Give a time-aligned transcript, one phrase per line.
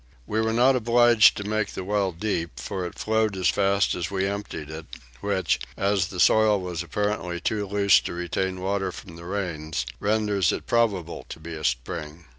[0.25, 4.09] We were not obliged to make the well deep for it flowed as fast as
[4.09, 4.87] we emptied it,
[5.19, 10.51] which, as the soil was apparently too loose to retain water from the rains, renders
[10.51, 12.25] it probable to be a spring.